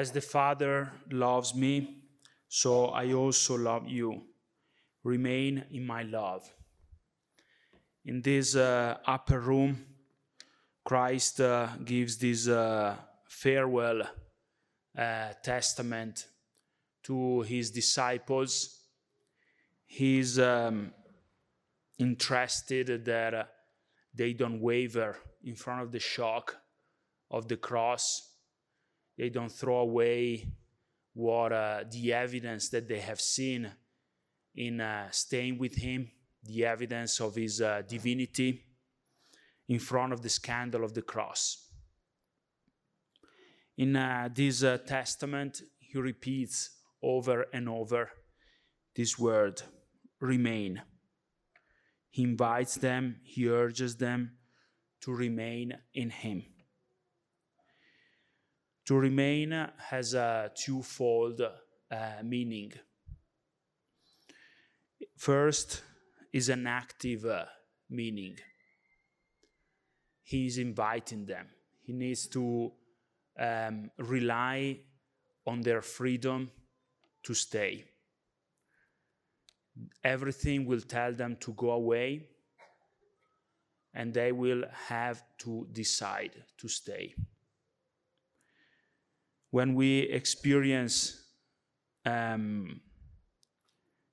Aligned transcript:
As 0.00 0.12
the 0.12 0.22
Father 0.22 0.90
loves 1.10 1.54
me, 1.54 2.04
so 2.48 2.86
I 2.86 3.12
also 3.12 3.58
love 3.58 3.86
you. 3.86 4.22
Remain 5.04 5.62
in 5.72 5.86
my 5.86 6.04
love. 6.04 6.50
In 8.06 8.22
this 8.22 8.56
uh, 8.56 8.96
upper 9.06 9.40
room, 9.40 9.84
Christ 10.82 11.42
uh, 11.42 11.68
gives 11.84 12.16
this 12.16 12.48
uh, 12.48 12.96
farewell 13.28 14.00
uh, 14.96 15.34
testament 15.42 16.24
to 17.02 17.42
his 17.42 17.70
disciples. 17.70 18.80
He's 19.84 20.38
um, 20.38 20.94
interested 21.98 23.04
that 23.04 23.34
uh, 23.34 23.44
they 24.14 24.32
don't 24.32 24.62
waver 24.62 25.18
in 25.44 25.56
front 25.56 25.82
of 25.82 25.92
the 25.92 26.00
shock 26.00 26.56
of 27.30 27.48
the 27.48 27.58
cross. 27.58 28.29
They 29.20 29.28
don't 29.28 29.52
throw 29.52 29.80
away 29.80 30.48
what 31.12 31.52
uh, 31.52 31.84
the 31.90 32.14
evidence 32.14 32.70
that 32.70 32.88
they 32.88 33.00
have 33.00 33.20
seen 33.20 33.70
in 34.54 34.80
uh, 34.80 35.10
staying 35.10 35.58
with 35.58 35.74
him, 35.74 36.10
the 36.42 36.64
evidence 36.64 37.20
of 37.20 37.34
his 37.34 37.60
uh, 37.60 37.82
divinity 37.86 38.64
in 39.68 39.78
front 39.78 40.14
of 40.14 40.22
the 40.22 40.30
scandal 40.30 40.84
of 40.84 40.94
the 40.94 41.02
cross. 41.02 41.68
In 43.76 43.94
uh, 43.94 44.30
this 44.34 44.62
uh, 44.62 44.78
testament, 44.86 45.60
he 45.78 45.98
repeats 45.98 46.70
over 47.02 47.44
and 47.52 47.68
over 47.68 48.08
this 48.96 49.18
word 49.18 49.60
remain. 50.18 50.80
He 52.08 52.22
invites 52.22 52.76
them, 52.76 53.16
he 53.22 53.50
urges 53.50 53.96
them 53.96 54.38
to 55.02 55.12
remain 55.12 55.76
in 55.92 56.08
him. 56.08 56.44
To 58.90 58.96
remain 58.96 59.52
has 59.76 60.14
a 60.14 60.50
twofold 60.52 61.40
uh, 61.40 61.96
meaning. 62.24 62.72
First 65.16 65.82
is 66.32 66.48
an 66.48 66.66
active 66.66 67.24
uh, 67.24 67.44
meaning. 67.88 68.36
He 70.24 70.46
is 70.46 70.58
inviting 70.58 71.24
them. 71.24 71.46
He 71.82 71.92
needs 71.92 72.26
to 72.30 72.72
um, 73.38 73.92
rely 73.96 74.80
on 75.46 75.60
their 75.60 75.82
freedom 75.82 76.50
to 77.22 77.32
stay. 77.32 77.84
Everything 80.02 80.66
will 80.66 80.80
tell 80.80 81.12
them 81.12 81.36
to 81.42 81.52
go 81.52 81.70
away, 81.70 82.26
and 83.94 84.12
they 84.12 84.32
will 84.32 84.64
have 84.88 85.22
to 85.38 85.68
decide 85.70 86.32
to 86.58 86.66
stay. 86.66 87.14
When 89.50 89.74
we 89.74 90.00
experience 90.00 91.24
um, 92.04 92.80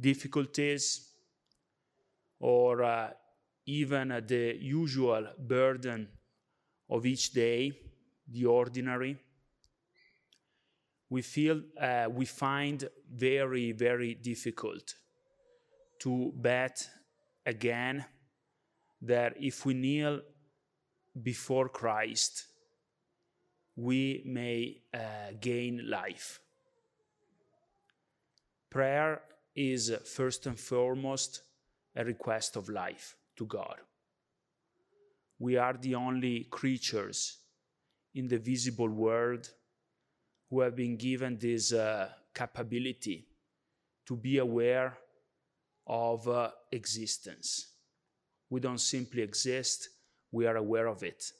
difficulties 0.00 1.12
or 2.40 2.82
uh, 2.82 3.10
even 3.66 4.10
uh, 4.10 4.20
the 4.26 4.56
usual 4.58 5.28
burden 5.38 6.08
of 6.88 7.06
each 7.06 7.32
day, 7.32 7.72
the 8.28 8.46
ordinary, 8.46 9.16
we 11.08 11.22
feel 11.22 11.60
uh, 11.80 12.06
we 12.10 12.24
find 12.24 12.88
very 13.12 13.72
very 13.72 14.14
difficult 14.14 14.94
to 16.00 16.32
bet 16.36 16.88
again 17.44 18.04
that 19.02 19.34
if 19.40 19.66
we 19.66 19.74
kneel 19.74 20.20
before 21.22 21.68
Christ, 21.68 22.46
we 23.80 24.22
may 24.26 24.76
uh, 24.92 25.32
gain 25.40 25.88
life. 25.88 26.40
Prayer 28.68 29.22
is 29.56 29.90
first 30.04 30.46
and 30.46 30.58
foremost 30.58 31.42
a 31.96 32.04
request 32.04 32.56
of 32.56 32.68
life 32.68 33.16
to 33.36 33.46
God. 33.46 33.76
We 35.38 35.56
are 35.56 35.72
the 35.72 35.94
only 35.94 36.44
creatures 36.50 37.38
in 38.14 38.28
the 38.28 38.36
visible 38.36 38.90
world 38.90 39.48
who 40.50 40.60
have 40.60 40.76
been 40.76 40.96
given 40.98 41.38
this 41.38 41.72
uh, 41.72 42.10
capability 42.34 43.26
to 44.04 44.14
be 44.14 44.38
aware 44.38 44.98
of 45.86 46.28
uh, 46.28 46.50
existence. 46.70 47.68
We 48.50 48.60
don't 48.60 48.80
simply 48.80 49.22
exist, 49.22 49.88
we 50.30 50.46
are 50.46 50.56
aware 50.56 50.86
of 50.86 51.02
it. 51.02 51.32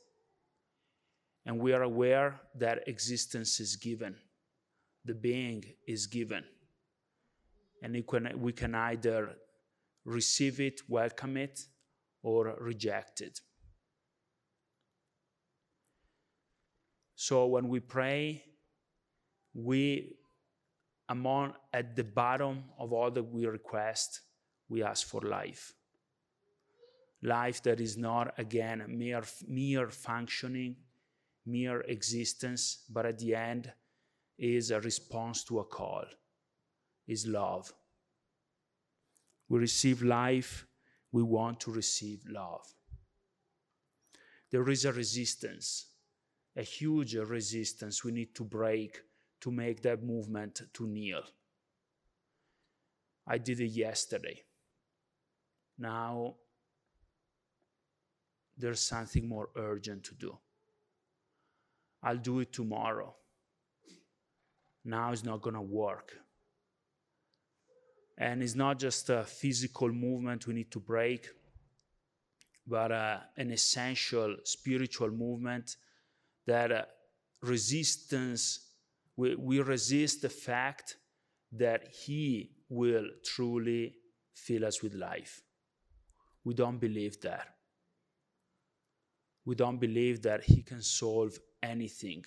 And 1.51 1.59
we 1.59 1.73
are 1.73 1.83
aware 1.83 2.41
that 2.61 2.87
existence 2.87 3.59
is 3.59 3.75
given, 3.75 4.15
the 5.05 5.15
being 5.15 5.65
is 5.85 6.07
given. 6.07 6.45
And 7.83 7.93
we 7.93 8.03
can, 8.03 8.41
we 8.41 8.53
can 8.53 8.73
either 8.77 9.31
receive 10.05 10.61
it, 10.61 10.83
welcome 10.89 11.37
it, 11.37 11.67
or 12.23 12.55
reject 12.61 13.21
it. 13.21 13.41
So 17.17 17.47
when 17.47 17.69
we 17.69 17.81
pray, 17.81 18.45
we 19.53 20.19
among 21.09 21.55
at 21.73 21.97
the 21.97 22.05
bottom 22.05 22.63
of 22.79 22.93
all 22.93 23.11
that 23.11 23.25
we 23.25 23.45
request, 23.47 24.21
we 24.69 24.85
ask 24.85 25.05
for 25.05 25.23
life. 25.23 25.75
Life 27.23 27.61
that 27.65 27.81
is 27.81 27.97
not 27.97 28.39
again 28.39 28.85
mere 28.87 29.25
mere 29.49 29.91
functioning, 29.91 30.77
mere 31.47 31.81
existence, 31.83 32.85
but 32.89 33.07
at 33.07 33.19
the 33.19 33.35
end 33.35 33.73
is 34.39 34.71
a 34.71 34.81
response 34.81 35.45
to 35.45 35.61
a 35.61 35.65
call, 35.65 36.05
is 37.07 37.27
love. 37.27 37.73
We 39.49 39.59
receive 39.59 40.03
life, 40.03 40.67
we 41.13 41.23
want 41.23 41.61
to 41.61 41.73
receive 41.73 42.21
love. 42.29 42.67
There 44.51 44.69
is 44.69 44.85
a 44.85 44.93
resistance, 44.93 45.87
a 46.57 46.63
huge 46.63 47.15
resistance 47.15 48.05
we 48.05 48.13
need 48.13 48.35
to 48.35 48.45
break 48.45 49.01
to 49.41 49.51
make 49.51 49.83
that 49.83 50.03
movement 50.03 50.63
to 50.75 50.87
kneel. 50.87 51.23
I 53.27 53.39
did 53.39 53.61
it 53.61 53.69
yesterday. 53.69 54.43
Now 55.79 56.35
there's 58.57 58.81
something 58.81 59.29
more 59.29 59.49
urgent 59.57 60.05
to 60.05 60.15
do. 60.15 60.39
I'll 62.03 62.17
do 62.17 62.41
it 62.41 62.53
tomorrow. 62.53 63.15
Now 64.85 65.13
it's 65.13 65.25
not 65.25 65.43
going 65.43 65.55
to 65.55 65.61
work. 65.61 66.13
And 68.17 68.43
it's 68.43 68.55
not 68.55 68.79
just 68.79 69.09
a 69.11 69.25
physical 69.25 69.89
movement 69.89 70.47
we 70.47 70.55
need 70.55 70.71
to 70.73 70.81
break, 70.81 71.29
but 72.67 72.93
uh, 72.93 73.19
an 73.37 73.51
essential 73.51 74.37
spiritual 74.45 75.11
movement 75.11 75.77
that 76.47 76.73
uh, 76.73 76.83
resistance 77.43 78.71
we, 79.17 79.35
we 79.35 79.61
resist 79.61 80.23
the 80.23 80.29
fact 80.29 80.97
that 81.53 81.89
He 81.89 82.53
will 82.69 83.07
truly 83.25 83.95
fill 84.35 84.65
us 84.65 84.83
with 84.83 84.95
life. 84.95 85.43
We 86.45 86.55
don't 86.55 86.79
believe 86.79 87.21
that. 87.21 87.49
We 89.51 89.57
don't 89.57 89.81
believe 89.81 90.23
that 90.23 90.45
He 90.45 90.63
can 90.63 90.81
solve 90.81 91.37
anything 91.61 92.25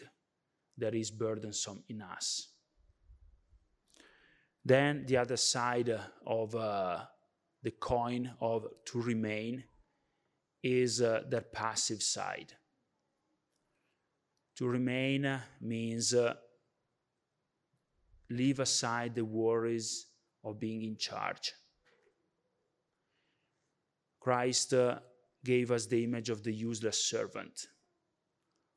that 0.78 0.94
is 0.94 1.10
burdensome 1.10 1.82
in 1.88 2.02
us. 2.02 2.50
Then 4.66 5.06
the 5.06 5.16
other 5.16 5.38
side 5.38 5.98
of 6.28 6.54
uh, 6.54 6.98
the 7.62 7.72
coin 7.72 8.30
of 8.42 8.68
to 8.88 9.02
remain 9.02 9.64
is 10.62 11.02
uh, 11.02 11.22
that 11.30 11.54
passive 11.54 12.04
side. 12.04 12.52
To 14.58 14.68
remain 14.68 15.40
means 15.62 16.14
uh, 16.14 16.34
leave 18.30 18.60
aside 18.60 19.16
the 19.16 19.24
worries 19.24 20.08
of 20.44 20.60
being 20.60 20.84
in 20.84 20.98
charge. 20.98 21.54
Christ 24.20 24.74
uh, 24.74 25.00
gave 25.44 25.72
us 25.72 25.86
the 25.86 26.04
image 26.04 26.30
of 26.30 26.44
the 26.44 26.54
useless 26.54 27.04
servant. 27.04 27.68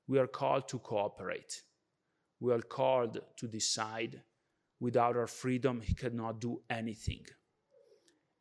We 0.08 0.18
are 0.18 0.26
called 0.26 0.68
to 0.68 0.78
cooperate. 0.78 1.62
We 2.40 2.52
are 2.52 2.60
called 2.60 3.20
to 3.36 3.46
decide. 3.46 4.22
Without 4.78 5.16
our 5.16 5.26
freedom, 5.26 5.80
He 5.80 5.94
cannot 5.94 6.40
do 6.40 6.60
anything. 6.68 7.24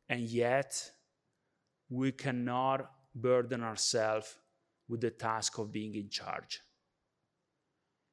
And 0.09 0.21
yet, 0.21 0.91
we 1.89 2.11
cannot 2.11 2.91
burden 3.15 3.63
ourselves 3.63 4.35
with 4.87 5.01
the 5.01 5.11
task 5.11 5.57
of 5.57 5.71
being 5.71 5.95
in 5.95 6.09
charge. 6.09 6.59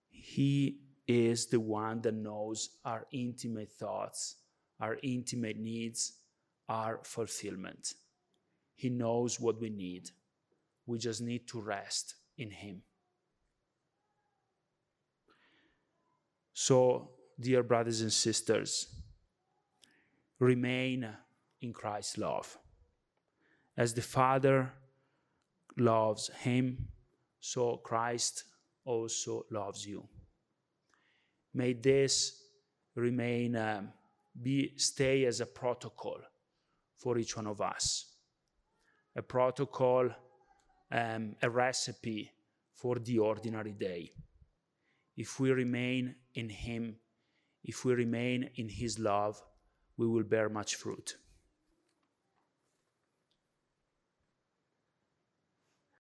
He 0.09 0.79
is 1.07 1.47
the 1.47 1.61
one 1.61 2.01
that 2.03 2.15
knows 2.15 2.71
our 2.85 3.07
intimate 3.13 3.73
thoughts, 3.73 4.37
our 4.81 4.99
intimate 5.03 5.59
needs, 5.59 6.13
our 6.69 7.01
fulfillment. 7.03 7.95
He 8.75 8.89
knows 8.89 9.39
what 9.39 9.61
we 9.61 9.71
need. 9.71 10.11
We 10.87 10.99
just 10.99 11.21
need 11.21 11.47
to 11.49 11.61
rest 11.61 12.15
in 12.37 12.51
Him. 12.51 12.83
So, 16.55 17.11
dear 17.41 17.63
brothers 17.63 18.03
and 18.03 18.13
sisters, 18.13 18.89
remain 20.39 21.09
in 21.61 21.73
Christ's 21.73 22.19
love. 22.19 22.59
As 23.77 23.95
the 23.95 24.03
Father 24.03 24.73
loves 25.77 26.29
him, 26.41 26.89
so 27.41 27.79
Christ 27.79 28.45
also 28.85 29.47
loves 29.51 29.87
you. 29.87 30.07
May 31.55 31.73
this 31.73 32.43
remain, 32.95 33.57
um, 33.57 33.93
be, 34.41 34.77
stay 34.77 35.25
as 35.25 35.41
a 35.41 35.47
protocol 35.47 36.19
for 36.97 37.19
each 37.19 37.37
one 37.37 37.47
of 37.47 37.61
us. 37.61 38.12
A 39.17 39.23
protocol, 39.23 40.11
um, 40.91 41.37
a 41.43 41.51
recipe 41.51 42.33
for 42.75 42.99
the 42.99 43.19
ordinary 43.19 43.73
day. 43.73 44.11
If 45.17 45.39
we 45.39 45.51
remain 45.51 46.15
in 46.35 46.49
Him, 46.49 46.97
if 47.63 47.85
we 47.85 47.95
remain 47.95 48.51
in 48.57 48.69
His 48.69 48.99
love, 48.99 49.43
we 49.97 50.07
will 50.07 50.25
bear 50.25 50.49
much 50.49 50.77
fruit. 50.77 51.17